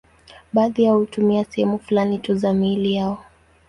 [0.53, 3.23] Baadhi yao hutumia sehemu fulani tu za miili yao.